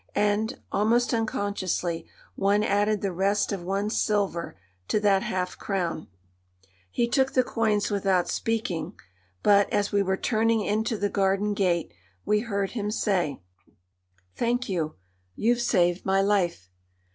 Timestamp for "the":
3.01-3.11, 7.33-7.43, 10.97-11.09